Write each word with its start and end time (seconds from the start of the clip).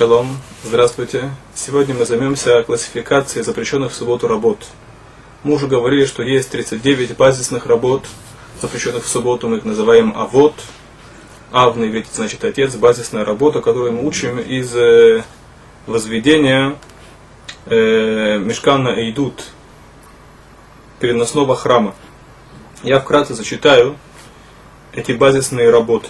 Шалом, 0.00 0.38
здравствуйте. 0.64 1.28
Сегодня 1.54 1.94
мы 1.94 2.06
займемся 2.06 2.62
классификацией 2.62 3.44
запрещенных 3.44 3.92
в 3.92 3.94
субботу 3.94 4.28
работ. 4.28 4.64
Мы 5.44 5.52
уже 5.52 5.66
говорили, 5.66 6.06
что 6.06 6.22
есть 6.22 6.48
39 6.48 7.18
базисных 7.18 7.66
работ, 7.66 8.06
запрещенных 8.62 9.04
в 9.04 9.08
субботу, 9.08 9.46
мы 9.46 9.58
их 9.58 9.66
называем 9.66 10.14
авод. 10.16 10.54
Авный 11.52 11.88
ведь 11.88 12.06
значит 12.06 12.42
отец, 12.44 12.76
базисная 12.76 13.26
работа, 13.26 13.60
которую 13.60 13.92
мы 13.92 14.06
учим 14.06 14.38
из 14.38 14.74
э, 14.74 15.22
возведения 15.86 16.78
э, 17.66 18.38
мешкана 18.38 18.98
Эйдут, 18.98 19.48
переносного 20.98 21.56
храма. 21.56 21.94
Я 22.82 23.00
вкратце 23.00 23.34
зачитаю 23.34 23.98
эти 24.94 25.12
базисные 25.12 25.68
работы. 25.68 26.08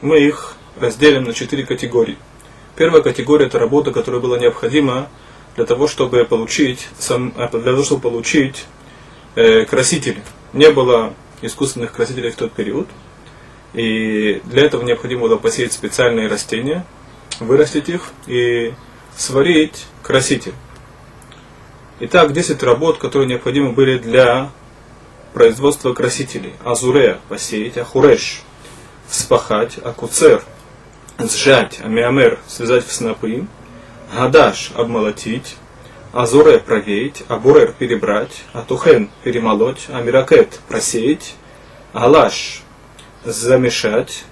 Мы 0.00 0.20
их 0.20 0.54
разделим 0.78 1.24
на 1.24 1.32
четыре 1.34 1.66
категории– 1.66 2.16
Первая 2.74 3.02
категория– 3.02 3.46
это 3.46 3.58
работа, 3.58 3.90
которая 3.90 4.20
была 4.20 4.38
необходима 4.38 5.08
для 5.56 5.66
того, 5.66 5.86
чтобы 5.86 6.24
получить, 6.24 6.88
э, 7.08 7.18
для 7.36 7.48
того, 7.48 7.84
чтобы 7.84 8.00
получить 8.00 8.64
э, 9.34 9.66
красители. 9.66 10.22
Не 10.54 10.70
было 10.70 11.12
искусственных 11.42 11.92
красителей 11.92 12.30
в 12.30 12.36
тот 12.36 12.52
период. 12.52 12.88
И 13.74 14.40
для 14.44 14.64
этого 14.64 14.82
необходимо 14.82 15.22
было 15.22 15.36
посеять 15.36 15.72
специальные 15.72 16.28
растения, 16.28 16.86
вырастить 17.40 17.88
их 17.88 18.10
и 18.26 18.72
сварить 19.16 19.86
краситель. 20.02 20.54
Итак, 22.00 22.32
10 22.32 22.62
работ, 22.62 22.98
которые 22.98 23.28
необходимы 23.28 23.72
были 23.72 23.98
для 23.98 24.50
производства 25.34 25.92
красителей. 25.92 26.54
Азуре– 26.64 27.18
посеять, 27.28 27.76
ахуреш– 27.76 28.42
вспахать, 29.08 29.78
акуцер– 29.82 30.42
сжать, 31.18 31.80
амиамер 31.80 32.38
связать 32.46 32.86
в 32.86 32.92
снопы, 32.92 33.46
гадаш 34.14 34.72
обмолотить, 34.74 35.56
азуре 36.12 36.58
провеять, 36.58 37.22
абурер 37.28 37.72
перебрать, 37.78 38.44
атухен 38.52 39.10
перемолоть, 39.22 39.86
амиракет 39.88 40.60
просеять, 40.68 41.34
галаш 41.92 42.62
замешать, 43.24 44.24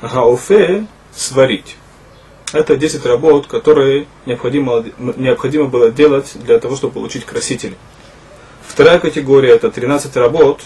гауфе 0.00 0.86
сварить. 1.14 1.76
Это 2.52 2.76
10 2.76 3.04
работ, 3.06 3.46
которые 3.46 4.06
необходимо, 4.26 4.84
необходимо 4.98 5.64
было 5.66 5.90
делать 5.90 6.32
для 6.34 6.58
того, 6.58 6.76
чтобы 6.76 6.94
получить 6.94 7.24
красители. 7.24 7.76
Вторая 8.66 8.98
категория 8.98 9.50
это 9.50 9.70
13 9.70 10.16
работ, 10.16 10.62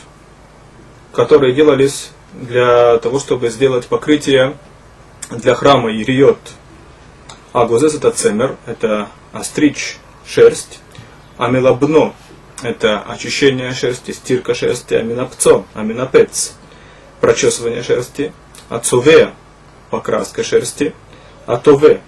которые 1.12 1.55
делались 1.55 2.11
для 2.33 2.98
того, 2.98 3.19
чтобы 3.19 3.48
сделать 3.48 3.87
покрытие 3.87 4.56
для 5.31 5.55
храма 5.55 5.93
Ириот 5.93 6.39
Агузес 7.53 7.95
это 7.95 8.11
цемер, 8.11 8.57
это 8.67 9.09
остричь 9.33 9.97
шерсть, 10.27 10.81
а 11.37 11.48
мелабно 11.48 12.15
это 12.62 13.01
очищение 13.01 13.73
шерсти, 13.73 14.12
стирка 14.12 14.55
шерсти, 14.55 14.95
аминапцо, 14.95 15.65
аминапец, 15.75 16.55
прочесывание 17.21 17.83
шерсти, 17.83 18.33
ацуве, 18.69 19.33
покраска 19.91 20.45
шерсти, 20.45 20.95
атове, 21.47 22.01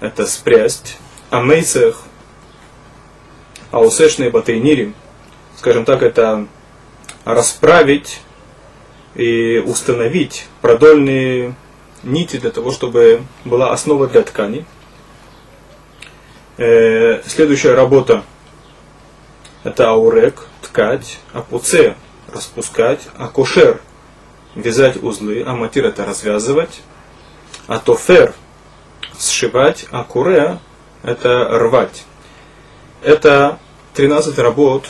это 0.00 0.26
спрясть, 0.26 0.98
амейцех, 1.30 2.02
аусешные 3.70 4.30
батейнирим, 4.30 4.94
скажем 5.56 5.84
так, 5.84 6.02
это 6.02 6.46
расправить 7.24 8.20
и 9.14 9.62
установить 9.64 10.46
продольные 10.60 11.54
нити 12.02 12.38
для 12.38 12.50
того, 12.50 12.70
чтобы 12.70 13.22
была 13.44 13.72
основа 13.72 14.06
для 14.06 14.22
ткани. 14.22 14.64
Э, 16.58 17.22
следующая 17.26 17.74
работа 17.74 18.22
это 19.64 19.90
аурек, 19.90 20.46
ткать, 20.60 21.20
апуце, 21.32 21.94
распускать, 22.32 23.00
акушер, 23.16 23.80
вязать 24.54 25.02
узлы, 25.02 25.42
аматир 25.46 25.86
это 25.86 26.04
развязывать, 26.04 26.82
атофер, 27.66 28.34
сшивать, 29.18 29.86
акуре 29.90 30.58
это 31.02 31.48
рвать. 31.50 32.04
Это 33.02 33.58
13 33.94 34.38
работ, 34.38 34.86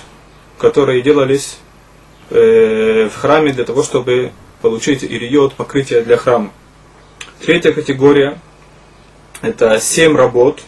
которые 0.58 1.02
делались 1.02 1.58
э, 2.30 3.08
в 3.12 3.16
храме 3.16 3.52
для 3.52 3.64
того, 3.64 3.82
чтобы 3.82 4.32
получить 4.60 5.02
ириот, 5.04 5.54
покрытие 5.54 6.02
для 6.02 6.16
храма. 6.16 6.50
Третья 7.42 7.72
категория– 7.72 8.38
это 9.42 9.80
семь 9.80 10.16
работ. 10.16 10.62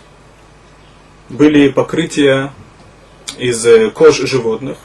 Были 1.28 1.68
покрытия 1.68 2.52
из 3.38 3.64
э, 3.64 3.90
кож 3.90 4.16
животных. 4.16 4.78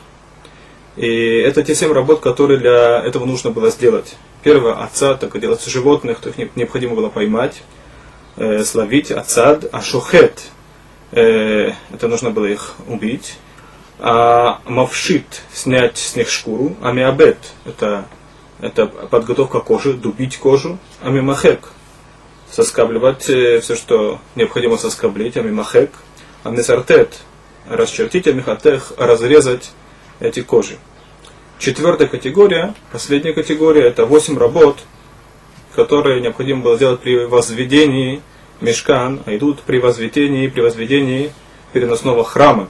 И 0.97 1.07
это 1.07 1.63
те 1.63 1.73
семь 1.73 1.91
работ, 1.91 2.19
которые 2.19 2.59
для 2.59 2.99
этого 2.99 3.25
нужно 3.25 3.49
было 3.49 3.71
сделать. 3.71 4.17
Первое– 4.43 4.73
отца, 4.83 5.15
так 5.15 5.39
делать 5.39 5.65
животных, 5.65 6.19
то 6.19 6.29
их 6.29 6.55
необходимо 6.55 6.93
было 6.93 7.09
поймать, 7.09 7.63
э, 8.37 8.63
словить, 8.63 9.09
отцад, 9.09 9.65
а 9.71 9.81
шухет 9.81 10.43
э,– 11.11 11.71
это 11.91 12.07
нужно 12.07 12.29
было 12.29 12.45
их 12.45 12.75
убить. 12.87 13.39
А 13.97 14.61
мавшит– 14.65 15.41
снять 15.51 15.97
с 15.97 16.15
них 16.15 16.29
шкуру, 16.29 16.75
а 16.83 16.91
миабет– 16.91 17.39
это 17.65 18.05
это 18.61 18.87
подготовка 18.87 19.61
кожи, 19.61 19.93
дубить 19.93 20.37
кожу, 20.37 20.77
а 21.01 21.09
мимахек 21.09 21.69
соскабливать 22.51 23.29
э, 23.29 23.59
все, 23.61 23.75
что 23.75 24.19
необходимо 24.35 24.77
соскоблить, 24.77 25.37
амимахек, 25.37 25.91
амисартет, 26.43 27.19
расчертить, 27.69 28.27
амихатех, 28.27 28.93
разрезать 28.97 29.71
эти 30.19 30.41
кожи. 30.41 30.77
Четвертая 31.59 32.07
категория, 32.07 32.73
последняя 32.91 33.33
категория, 33.33 33.83
это 33.83 34.05
восемь 34.05 34.37
работ, 34.37 34.79
которые 35.75 36.21
необходимо 36.21 36.61
было 36.61 36.75
сделать 36.77 37.01
при 37.01 37.25
возведении 37.25 38.21
мешкан, 38.61 39.21
а 39.25 39.35
идут 39.35 39.61
при 39.61 39.79
возведении, 39.79 40.47
при 40.47 40.61
возведении 40.61 41.33
переносного 41.73 42.23
храма. 42.23 42.69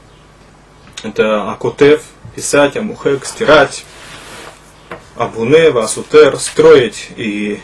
Это 1.04 1.50
акутев, 1.50 2.04
писать, 2.36 2.78
амухек, 2.78 3.26
стирать, 3.26 3.86
абуне, 5.16 5.72
васутер, 5.72 6.38
строить 6.38 7.10
и 7.16 7.60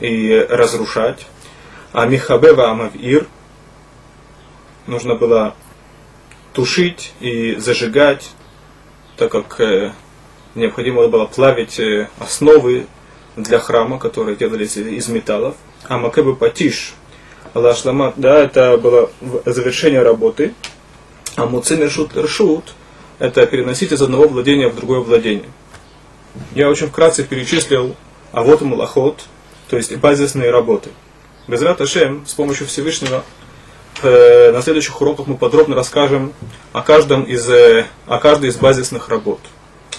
и 0.00 0.46
разрушать. 0.48 1.26
А 1.92 2.06
Михабева 2.06 2.70
Амавир 2.70 3.26
нужно 4.86 5.14
было 5.14 5.54
тушить 6.52 7.12
и 7.20 7.56
зажигать, 7.56 8.30
так 9.16 9.30
как 9.32 9.60
э, 9.60 9.92
необходимо 10.54 11.08
было 11.08 11.26
плавить 11.26 11.78
э, 11.78 12.08
основы 12.18 12.86
для 13.36 13.58
храма, 13.58 13.98
которые 13.98 14.36
делались 14.36 14.76
из 14.76 15.08
металлов. 15.08 15.56
А 15.88 15.98
Макебе 15.98 16.34
Патиш, 16.34 16.94
Алашламат, 17.54 18.14
да, 18.16 18.38
это 18.38 18.76
было 18.76 19.10
завершение 19.44 20.02
работы. 20.02 20.54
А 21.36 21.46
Муцин 21.46 21.84
Ршут 21.84 22.16
Ршут, 22.16 22.74
это 23.18 23.46
переносить 23.46 23.92
из 23.92 24.02
одного 24.02 24.28
владения 24.28 24.68
в 24.68 24.76
другое 24.76 25.00
владение. 25.00 25.48
Я 26.54 26.68
очень 26.68 26.88
вкратце 26.88 27.24
перечислил 27.24 27.96
а 28.32 28.42
вот 28.42 28.60
Мулахот, 28.60 29.24
то 29.70 29.76
есть 29.76 29.96
базисные 29.96 30.50
работы. 30.50 30.90
Без 31.46 31.60
Шем, 31.88 32.26
с 32.26 32.34
помощью 32.34 32.66
Всевышнего, 32.66 33.24
э, 34.02 34.50
на 34.50 34.62
следующих 34.62 35.00
уроках 35.00 35.28
мы 35.28 35.36
подробно 35.36 35.76
расскажем 35.76 36.32
о, 36.72 36.82
каждом 36.82 37.22
из, 37.22 37.48
э, 37.48 37.86
о 38.06 38.18
каждой 38.18 38.50
из 38.50 38.56
базисных 38.56 39.08
работ. 39.08 39.38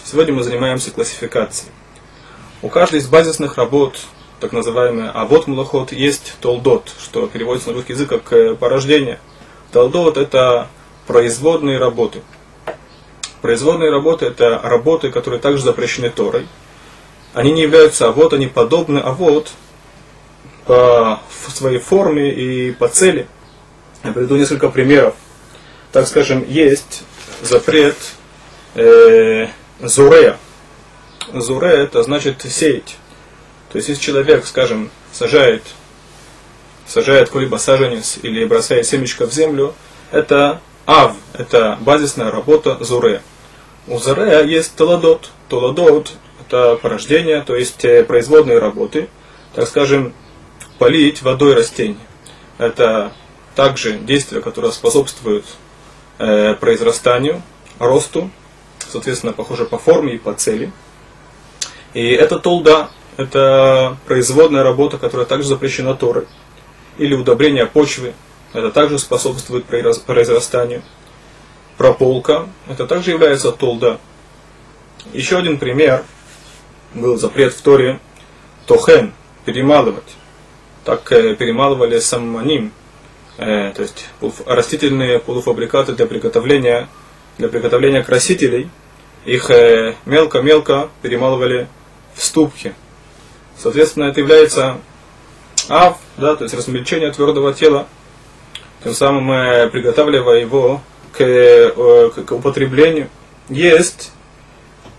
Сегодня 0.03 0.33
мы 0.33 0.43
занимаемся 0.43 0.91
классификацией. 0.91 1.71
У 2.61 2.67
каждой 2.67 2.99
из 2.99 3.07
базисных 3.07 3.57
работ, 3.57 3.97
так 4.41 4.51
называемая 4.51 5.09
авод 5.09 5.47
мулахот, 5.47 5.93
есть 5.93 6.35
толдот, 6.41 6.91
что 7.01 7.27
переводится 7.27 7.69
на 7.69 7.75
русский 7.75 7.93
язык 7.93 8.09
как 8.09 8.33
э, 8.33 8.55
порождение. 8.55 9.19
Толдот 9.71 10.17
это 10.17 10.67
производные 11.07 11.77
работы. 11.77 12.21
Производные 13.41 13.89
работы 13.89 14.25
это 14.25 14.59
работы, 14.61 15.11
которые 15.11 15.39
также 15.39 15.63
запрещены 15.63 16.09
Торой. 16.09 16.45
Они 17.33 17.51
не 17.51 17.61
являются 17.61 18.07
авод, 18.07 18.33
они 18.33 18.47
подобны 18.47 18.99
авод, 18.99 19.51
по 20.65 21.19
своей 21.49 21.79
форме 21.79 22.31
и 22.31 22.71
по 22.71 22.87
цели. 22.87 23.27
Я 24.03 24.11
приведу 24.11 24.35
несколько 24.35 24.69
примеров. 24.69 25.15
Так 25.91 26.07
скажем, 26.07 26.45
есть 26.47 27.03
запрет 27.41 27.97
э, 28.75 29.47
зуре. 29.81 30.37
Зуре 31.33 31.69
это 31.69 32.03
значит 32.03 32.41
сеять. 32.49 32.97
То 33.71 33.77
есть, 33.77 33.89
если 33.89 34.01
человек, 34.01 34.45
скажем, 34.45 34.89
сажает, 35.13 35.63
сажает 36.87 37.27
какой-либо 37.27 37.57
саженец 37.57 38.17
или 38.21 38.45
бросает 38.45 38.85
семечко 38.85 39.27
в 39.27 39.33
землю, 39.33 39.73
это 40.11 40.61
ав, 40.85 41.15
это 41.33 41.77
базисная 41.81 42.31
работа 42.31 42.77
зуре. 42.81 43.21
У 43.87 43.97
зуре 43.97 44.45
есть 44.49 44.75
толадот. 44.75 45.31
Толадот 45.47 46.13
это 46.51 46.75
порождение, 46.75 47.41
то 47.41 47.55
есть 47.55 47.85
э, 47.85 48.03
производные 48.03 48.59
работы. 48.59 49.07
Так 49.55 49.67
скажем, 49.67 50.13
полить 50.77 51.21
водой 51.21 51.55
растения. 51.55 51.97
Это 52.57 53.13
также 53.55 53.97
действия, 53.97 54.41
которые 54.41 54.71
способствуют 54.71 55.45
э, 56.19 56.53
произрастанию, 56.55 57.41
росту, 57.79 58.29
соответственно, 58.89 59.33
похоже 59.33 59.65
по 59.65 59.77
форме 59.77 60.15
и 60.15 60.17
по 60.17 60.33
цели. 60.33 60.71
И 61.93 62.09
это 62.09 62.37
толда, 62.37 62.89
это 63.15 63.97
производная 64.05 64.63
работа, 64.63 64.97
которая 64.97 65.25
также 65.25 65.47
запрещена 65.47 65.95
Торой. 65.95 66.27
Или 66.97 67.15
удобрение 67.15 67.65
почвы, 67.65 68.13
это 68.53 68.71
также 68.71 68.99
способствует 68.99 69.65
произрастанию. 69.65 70.83
Прополка, 71.77 72.47
это 72.67 72.85
также 72.87 73.11
является 73.11 73.51
толда. 73.51 73.99
Еще 75.13 75.37
один 75.37 75.57
пример 75.57 76.03
был 76.93 77.17
запрет 77.17 77.53
в 77.53 77.61
Торе 77.61 77.99
тохен, 78.65 79.13
перемалывать. 79.45 80.15
Так 80.83 81.11
э, 81.11 81.35
перемалывали 81.35 81.99
самманим, 81.99 82.71
э, 83.37 83.71
то 83.71 83.81
есть 83.81 84.07
растительные 84.45 85.19
полуфабрикаты 85.19 85.93
для 85.93 86.05
приготовления, 86.05 86.89
для 87.37 87.49
приготовления 87.49 88.03
красителей. 88.03 88.69
Их 89.25 89.51
э, 89.51 89.95
мелко-мелко 90.05 90.89
перемалывали 91.01 91.67
в 92.15 92.23
ступке. 92.23 92.73
Соответственно, 93.57 94.05
это 94.05 94.19
является 94.19 94.77
ав, 95.69 95.97
да, 96.17 96.35
то 96.35 96.45
есть 96.45 96.55
размельчение 96.55 97.11
твердого 97.11 97.53
тела, 97.53 97.87
тем 98.83 98.95
самым 98.95 99.69
приготавливая 99.69 100.39
его 100.39 100.81
к, 101.13 101.21
к 102.25 102.31
употреблению. 102.31 103.09
Есть 103.49 104.11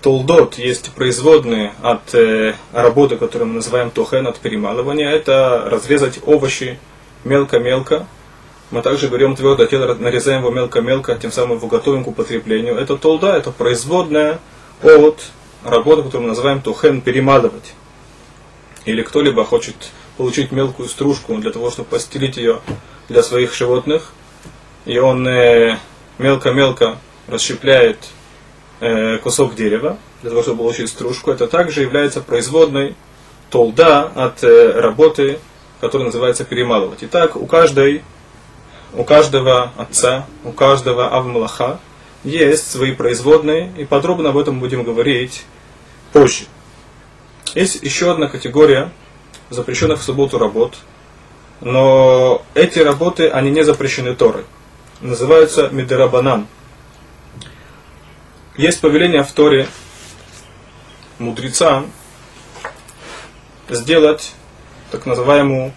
толдот, 0.03 0.59
есть 0.59 0.91
производные 0.91 1.73
от 1.81 2.15
э, 2.15 2.55
работы, 2.73 3.17
которую 3.17 3.49
мы 3.49 3.55
называем 3.55 3.91
тохен, 3.91 4.27
от 4.27 4.39
перемалывания. 4.39 5.09
Это 5.09 5.69
разрезать 5.71 6.19
овощи 6.27 6.79
мелко-мелко. 7.25 8.07
Мы 8.71 8.83
также 8.83 9.09
берем 9.09 9.37
твердое 9.37 9.67
тело, 9.67 9.95
нарезаем 9.95 10.41
его 10.41 10.51
мелко-мелко, 10.51 11.15
тем 11.15 11.31
самым 11.31 11.59
его 11.59 11.69
готовим 11.69 12.05
к 12.05 12.09
употреблению. 12.09 12.77
Это 12.77 12.97
толда, 12.97 13.37
это 13.37 13.53
производная 13.53 14.41
от 14.83 15.23
работы, 15.65 16.03
которую 16.03 16.23
мы 16.23 16.29
называем 16.31 16.61
тохен, 16.61 17.01
перемалывать. 17.01 17.75
Или 18.85 19.03
кто-либо 19.03 19.45
хочет 19.45 19.77
получить 20.17 20.51
мелкую 20.51 20.89
стружку 20.89 21.37
для 21.37 21.53
того, 21.53 21.71
чтобы 21.71 21.89
постелить 21.89 22.37
ее 22.37 22.61
для 23.09 23.23
своих 23.23 23.55
животных, 23.55 24.13
и 24.85 24.99
он 24.99 25.27
э, 25.29 25.79
мелко-мелко 26.19 26.99
расщепляет 27.29 27.99
кусок 29.23 29.55
дерева, 29.55 29.97
для 30.23 30.31
того, 30.31 30.43
чтобы 30.43 30.59
получить 30.59 30.89
стружку, 30.89 31.31
это 31.31 31.47
также 31.47 31.83
является 31.83 32.21
производной 32.21 32.97
толда 33.51 34.11
от 34.15 34.43
э, 34.43 34.73
работы, 34.81 35.39
которая 35.81 36.07
называется 36.07 36.45
перемалывать. 36.45 37.01
Итак, 37.03 37.37
у 37.37 37.47
каждой 37.47 38.03
у 38.95 39.05
каждого 39.05 39.73
отца, 39.77 40.27
у 40.45 40.53
каждого 40.53 41.09
авмалаха 41.09 41.81
есть 42.25 42.71
свои 42.71 42.93
производные, 42.93 43.73
и 43.79 43.85
подробно 43.85 44.31
об 44.31 44.39
этом 44.39 44.61
будем 44.61 44.85
говорить 44.85 45.45
позже. 46.13 46.45
Есть 47.55 47.83
еще 47.83 48.11
одна 48.11 48.29
категория 48.29 48.91
запрещенных 49.51 50.01
в 50.01 50.03
субботу 50.03 50.39
работ, 50.39 50.77
но 51.61 52.43
эти 52.55 52.81
работы, 52.81 53.29
они 53.29 53.51
не 53.51 53.65
запрещены 53.65 54.15
Торой. 54.15 54.45
Называются 55.01 55.69
Медерабанан. 55.71 56.47
Есть 58.57 58.83
повеление 58.83 59.25
в 59.25 59.33
Торе 59.33 59.67
мудреца 61.19 61.85
сделать 63.71 64.35
так 64.91 65.07
называемую 65.07 65.73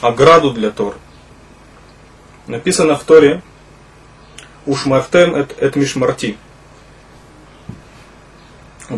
ограду 0.00 0.50
для 0.50 0.70
Тор. 0.70 0.96
Написано 2.46 2.96
в 2.96 3.04
Торе 3.04 3.42
Ушмартем 4.64 5.34
эт, 5.34 5.54
эт 5.60 5.76
мишмарти. 5.76 6.38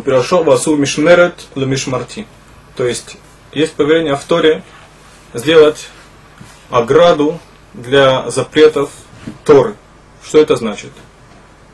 Перешел 0.05 0.45
васу 0.45 0.77
мишмерет 0.77 1.47
л 1.53 1.65
мишмарти. 1.65 2.27
То 2.77 2.85
есть, 2.85 3.17
есть 3.51 3.73
повеление 3.73 4.15
в 4.15 4.23
Торе 4.23 4.63
сделать 5.33 5.89
ограду 6.69 7.41
для 7.73 8.29
запретов 8.29 8.89
Торы. 9.43 9.75
Что 10.23 10.39
это 10.39 10.55
значит? 10.55 10.91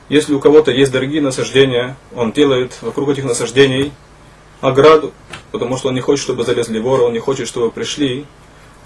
Если 0.10 0.34
у 0.34 0.40
кого-то 0.40 0.72
есть 0.72 0.92
дорогие 0.92 1.22
насаждения, 1.22 1.96
он 2.16 2.32
делает 2.32 2.82
вокруг 2.82 3.10
этих 3.10 3.24
насаждений 3.24 3.94
ограду, 4.62 5.14
потому 5.52 5.78
что 5.78 5.90
он 5.90 5.96
не 5.96 6.02
хочет, 6.02 6.24
чтобы 6.24 6.44
залезли 6.44 6.80
воры, 6.80 7.04
он 7.04 7.14
не 7.14 7.20
хочет, 7.20 7.48
чтобы 7.48 7.72
пришли 7.72 8.26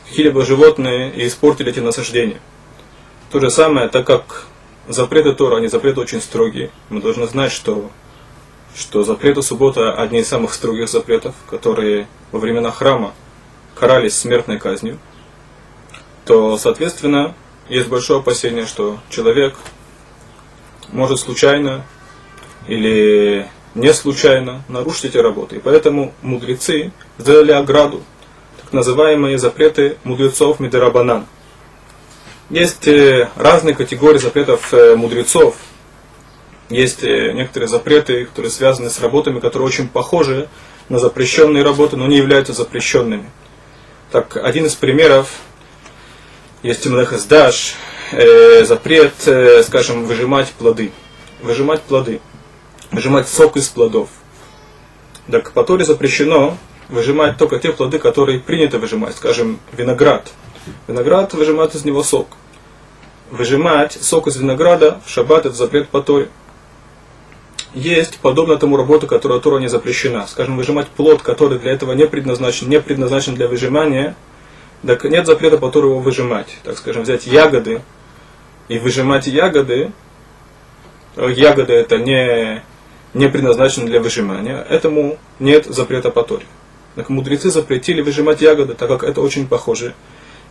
какие-либо 0.07 0.45
животные 0.45 1.11
и 1.13 1.27
испортили 1.27 1.71
эти 1.71 1.79
насаждения. 1.79 2.39
То 3.31 3.39
же 3.39 3.49
самое, 3.49 3.89
так 3.89 4.05
как 4.05 4.45
запреты 4.87 5.33
Тора, 5.33 5.57
они 5.57 5.67
запреты 5.67 5.99
очень 5.99 6.21
строгие, 6.21 6.71
мы 6.89 7.01
должны 7.01 7.27
знать, 7.27 7.51
что, 7.51 7.89
что 8.75 9.03
запреты 9.03 9.41
суббота 9.41 9.93
одни 9.93 10.19
из 10.19 10.27
самых 10.27 10.53
строгих 10.53 10.87
запретов, 10.87 11.35
которые 11.49 12.07
во 12.31 12.39
времена 12.39 12.71
храма 12.71 13.13
карались 13.75 14.15
смертной 14.15 14.59
казнью, 14.59 14.97
то, 16.25 16.57
соответственно, 16.57 17.35
есть 17.69 17.87
большое 17.87 18.19
опасение, 18.19 18.65
что 18.65 18.99
человек 19.09 19.55
может 20.91 21.19
случайно 21.19 21.85
или 22.67 23.47
не 23.75 23.93
случайно 23.93 24.63
нарушить 24.67 25.05
эти 25.05 25.17
работы. 25.17 25.57
И 25.57 25.59
поэтому 25.59 26.13
мудрецы 26.21 26.91
сделали 27.17 27.51
ограду, 27.51 28.03
так 28.61 28.73
называемые 28.73 29.37
запреты 29.37 29.97
мудрецов 30.03 30.59
Мидерабанан. 30.59 31.25
Есть 32.49 32.87
э, 32.87 33.29
разные 33.35 33.75
категории 33.75 34.19
запретов 34.19 34.73
э, 34.73 34.95
мудрецов. 34.95 35.57
Есть 36.69 37.03
э, 37.03 37.33
некоторые 37.33 37.67
запреты, 37.67 38.25
которые 38.25 38.51
связаны 38.51 38.89
с 38.89 38.99
работами, 38.99 39.39
которые 39.39 39.67
очень 39.67 39.87
похожи 39.89 40.47
на 40.89 40.99
запрещенные 40.99 41.63
работы, 41.63 41.97
но 41.97 42.07
не 42.07 42.17
являются 42.17 42.53
запрещенными. 42.53 43.29
Так, 44.11 44.37
один 44.37 44.65
из 44.65 44.75
примеров 44.75 45.29
есть 46.63 46.85
Млехас 46.85 47.25
Даш, 47.25 47.75
э, 48.11 48.63
запрет, 48.65 49.13
э, 49.25 49.63
скажем, 49.63 50.05
выжимать 50.05 50.51
плоды. 50.51 50.91
Выжимать 51.41 51.81
плоды 51.81 52.19
выжимать 52.91 53.27
сок 53.27 53.57
из 53.57 53.67
плодов. 53.67 54.09
Так 55.29 55.51
по 55.51 55.63
Торе 55.63 55.83
запрещено 55.83 56.57
выжимать 56.89 57.37
только 57.37 57.59
те 57.59 57.71
плоды, 57.71 57.99
которые 57.99 58.39
принято 58.39 58.79
выжимать, 58.79 59.15
скажем, 59.15 59.59
виноград. 59.73 60.31
Виноград 60.87 61.33
выжимает 61.33 61.75
из 61.75 61.85
него 61.85 62.03
сок. 62.03 62.27
Выжимать 63.29 63.97
сок 64.01 64.27
из 64.27 64.37
винограда 64.37 65.01
в 65.05 65.09
шаббат 65.09 65.45
это 65.45 65.55
запрет 65.55 65.89
по 65.89 66.01
Торе. 66.01 66.29
Есть 67.73 68.19
подобно 68.19 68.55
тому 68.55 68.77
работа, 68.77 69.05
которая 69.05 69.39
Тора 69.39 69.59
не 69.59 69.67
запрещена. 69.67 70.25
Скажем, 70.27 70.55
выжимать 70.55 70.87
плод, 70.87 71.21
который 71.21 71.59
для 71.59 71.73
этого 71.73 71.91
не 71.91 72.07
предназначен, 72.07 72.69
не 72.69 72.79
предназначен 72.79 73.35
для 73.35 73.49
выжимания, 73.49 74.15
так 74.85 75.03
нет 75.03 75.25
запрета 75.25 75.57
по 75.57 75.69
Тору 75.69 75.89
его 75.89 75.99
выжимать. 75.99 76.57
Так 76.63 76.77
скажем, 76.77 77.03
взять 77.03 77.27
ягоды 77.27 77.81
и 78.67 78.79
выжимать 78.79 79.27
ягоды. 79.27 79.91
Ягоды 81.15 81.73
это 81.73 81.97
не 81.97 82.63
не 83.13 83.29
предназначен 83.29 83.85
для 83.85 83.99
выжимания, 83.99 84.61
этому 84.69 85.17
нет 85.39 85.65
запрета 85.65 86.11
по 86.11 86.23
Торе. 86.23 86.45
Так 86.95 87.09
мудрецы 87.09 87.49
запретили 87.49 88.01
выжимать 88.01 88.41
ягоды, 88.41 88.73
так 88.73 88.89
как 88.89 89.03
это 89.03 89.21
очень 89.21 89.47
похоже. 89.47 89.93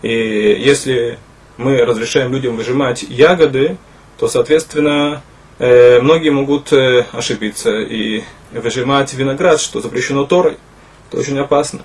И 0.02 0.08
если 0.08 1.18
мы 1.56 1.84
разрешаем 1.84 2.32
людям 2.32 2.56
выжимать 2.56 3.02
ягоды, 3.02 3.76
то, 4.18 4.28
соответственно, 4.28 5.22
э, 5.58 6.00
многие 6.00 6.30
могут 6.30 6.72
э, 6.72 7.06
ошибиться 7.12 7.80
и 7.80 8.22
выжимать 8.52 9.12
виноград, 9.14 9.60
что 9.60 9.80
запрещено 9.80 10.24
Торой. 10.24 10.56
Это 11.08 11.20
очень 11.20 11.38
опасно. 11.38 11.80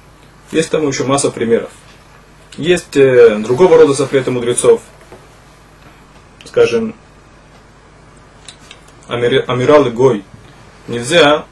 Есть 0.51 0.69
тому 0.69 0.89
еще 0.89 1.05
масса 1.05 1.31
примеров. 1.31 1.69
Есть 2.57 2.97
э, 2.97 3.37
другого 3.37 3.77
рода 3.77 3.93
запреты 3.93 4.31
мудрецов. 4.31 4.81
Скажем, 6.51 6.93
амирал 9.07 9.85
гой– 9.85 10.25
Нельзя 10.89 11.45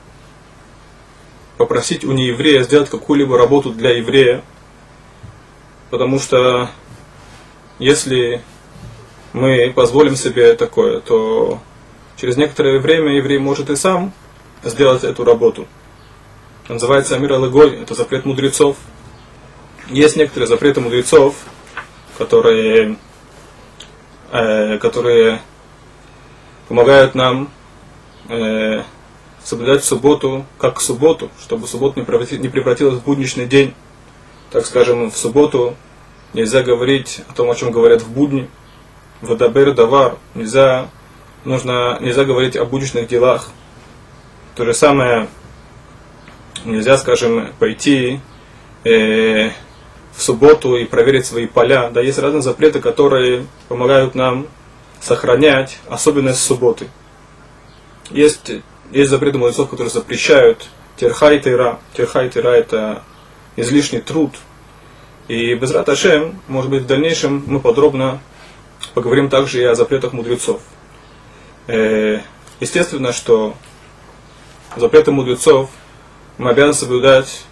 попросить 1.58 2.04
у 2.04 2.12
нееврея 2.12 2.64
сделать 2.64 2.90
какую-либо 2.90 3.38
работу 3.38 3.72
для 3.72 3.92
еврея, 3.92 4.44
потому 5.90 6.20
что 6.20 6.70
если 7.78 8.42
мы 9.32 9.72
позволим 9.74 10.18
себе 10.18 10.56
такое, 10.56 11.00
то 11.00 11.62
через 12.18 12.36
некоторое 12.36 12.80
время 12.80 13.16
еврей 13.16 13.40
может 13.40 13.70
и 13.70 13.78
сам 13.78 14.12
сделать 14.64 15.06
эту 15.06 15.24
работу. 15.24 15.66
Называется 16.68 17.16
Амир 17.16 17.32
Алагой, 17.32 17.82
это 17.82 17.94
запрет 17.94 18.26
мудрецов. 18.26 18.76
Есть 19.90 20.18
некоторые 20.18 20.48
запреты 20.48 20.82
мудрецов, 20.82 21.36
которые, 22.18 22.98
которые 24.32 25.42
помогают 26.68 27.16
нам 27.16 27.50
э, 28.30 28.84
соблюдать 29.44 29.84
субботу 29.84 30.46
как 30.58 30.80
субботу, 30.82 31.30
чтобы 31.42 31.68
суббота 31.68 32.00
не 32.00 32.50
превратилась 32.50 32.96
в 32.96 33.04
будничный 33.04 33.48
день. 33.48 33.74
Так 34.52 34.66
скажем, 34.66 35.12
в 35.12 35.18
субботу 35.18 35.76
нельзя 36.34 36.62
говорить 36.62 37.22
о 37.28 37.34
том, 37.34 37.50
о 37.50 37.56
чем 37.56 37.72
говорят 37.72 38.02
в 38.02 38.12
будни. 38.12 38.50
Вадабер 39.22 39.74
давар. 39.74 40.18
Нельзя, 40.34 40.90
нужно, 41.44 41.98
нельзя 42.00 42.24
говорить 42.24 42.56
об 42.56 42.70
будущих 42.70 43.08
делах. 43.08 43.50
То 44.56 44.66
же 44.66 44.74
самое, 44.74 45.28
нельзя, 46.66 46.98
скажем, 46.98 47.54
пойти 47.60 48.20
э, 48.84 49.52
в 50.16 50.22
субботу 50.22 50.76
и 50.76 50.86
проверить 50.86 51.26
свои 51.26 51.48
поля. 51.48 51.90
Да, 51.90 52.02
есть 52.02 52.20
разные 52.20 52.42
запреты, 52.42 52.80
которые 52.80 53.46
помогают 53.68 54.16
нам 54.16 54.48
сохранять 55.00 55.80
особенность 55.88 56.42
субботы. 56.42 56.88
Есть, 58.12 58.52
есть 58.92 59.10
запреты 59.10 59.38
мудрецов, 59.38 59.70
которые 59.70 59.92
запрещают 59.92 60.68
терха 60.98 61.32
и 61.32 61.38
и 61.38 62.30
тира 62.30 62.50
это 62.50 63.04
излишний 63.56 64.02
труд. 64.02 64.36
И 65.28 65.54
без 65.54 65.72
Раташем, 65.72 66.42
может 66.48 66.72
быть, 66.72 66.84
в 66.84 66.88
дальнейшем 66.88 67.44
мы 67.46 67.60
подробно 67.60 68.20
поговорим 68.94 69.30
также 69.30 69.62
и 69.62 69.64
о 69.64 69.76
запретах 69.76 70.14
мудрецов. 70.14 70.62
Э, 71.68 72.22
естественно, 72.60 73.14
что 73.14 73.56
запреты 74.76 75.12
мудрецов 75.12 75.70
мы 76.38 76.50
обязаны 76.50 76.74
соблюдать 76.74 77.46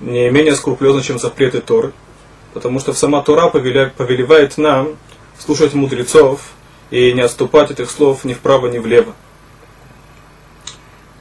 не 0.00 0.30
менее 0.30 0.54
скрупулезно, 0.54 1.02
чем 1.02 1.18
запреты 1.18 1.60
Торы, 1.60 1.92
потому 2.54 2.80
что 2.80 2.92
сама 2.92 3.22
Тора 3.22 3.48
повелевает 3.48 4.58
нам 4.58 4.96
слушать 5.38 5.74
мудрецов 5.74 6.40
и 6.90 7.12
не 7.12 7.20
отступать 7.20 7.70
от 7.70 7.80
их 7.80 7.90
слов 7.90 8.24
ни 8.24 8.34
вправо, 8.34 8.68
ни 8.68 8.78
влево. 8.78 9.14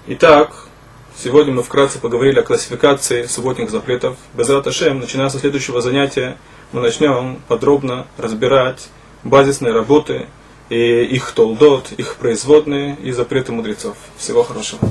Итак, 0.07 0.67
сегодня 1.17 1.53
мы 1.53 1.63
вкратце 1.63 1.99
поговорили 1.99 2.39
о 2.39 2.43
классификации 2.43 3.25
субботних 3.25 3.69
запретов. 3.71 4.17
Без 4.33 4.49
Раташем, 4.49 4.99
начиная 4.99 5.29
со 5.29 5.39
следующего 5.39 5.81
занятия, 5.81 6.37
мы 6.71 6.81
начнем 6.81 7.39
подробно 7.47 8.05
разбирать 8.17 8.89
базисные 9.23 9.73
работы 9.73 10.27
и 10.69 11.03
их 11.03 11.31
толдот, 11.31 11.91
их 11.97 12.15
производные 12.15 12.97
и 12.97 13.11
запреты 13.11 13.51
мудрецов. 13.51 13.97
Всего 14.17 14.43
хорошего. 14.43 14.81